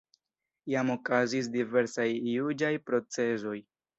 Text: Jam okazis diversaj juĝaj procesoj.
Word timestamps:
Jam 0.73 0.87
okazis 0.93 1.51
diversaj 1.57 2.07
juĝaj 2.31 2.73
procesoj. 2.89 3.55